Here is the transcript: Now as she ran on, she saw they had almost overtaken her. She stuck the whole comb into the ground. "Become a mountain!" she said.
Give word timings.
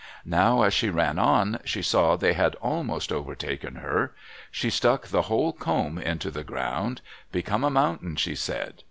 Now 0.25 0.63
as 0.63 0.73
she 0.73 0.89
ran 0.89 1.19
on, 1.19 1.59
she 1.63 1.83
saw 1.83 2.15
they 2.15 2.33
had 2.33 2.55
almost 2.55 3.11
overtaken 3.11 3.75
her. 3.75 4.15
She 4.49 4.71
stuck 4.71 5.09
the 5.09 5.21
whole 5.29 5.53
comb 5.53 5.99
into 5.99 6.31
the 6.31 6.43
ground. 6.43 7.01
"Become 7.31 7.63
a 7.63 7.69
mountain!" 7.69 8.15
she 8.15 8.33
said. 8.33 8.73